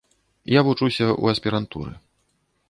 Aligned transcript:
Я 0.51 0.61
вучуся 0.67 1.03
ў 1.03 1.25
аспірантуры. 1.35 1.93